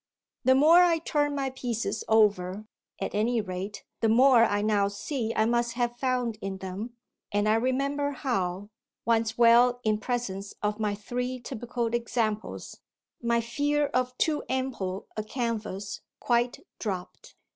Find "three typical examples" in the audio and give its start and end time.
10.95-12.77